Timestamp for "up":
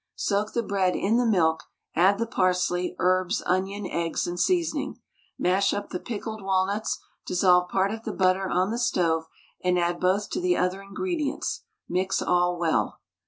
5.75-5.89